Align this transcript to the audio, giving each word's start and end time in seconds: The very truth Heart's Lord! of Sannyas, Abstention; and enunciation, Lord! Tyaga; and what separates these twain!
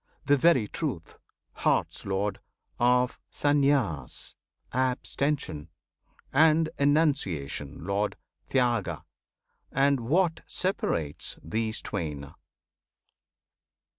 The 0.25 0.35
very 0.35 0.67
truth 0.67 1.19
Heart's 1.57 2.07
Lord! 2.07 2.39
of 2.79 3.19
Sannyas, 3.31 4.33
Abstention; 4.73 5.69
and 6.33 6.71
enunciation, 6.79 7.85
Lord! 7.85 8.17
Tyaga; 8.49 9.03
and 9.71 9.99
what 9.99 10.39
separates 10.47 11.37
these 11.43 11.83
twain! 11.83 12.33